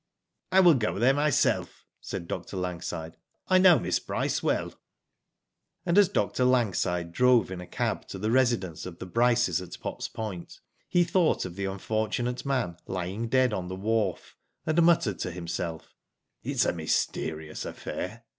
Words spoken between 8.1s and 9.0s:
the c Digitized by V3OOQ IC i8 WHO DID IT? residence of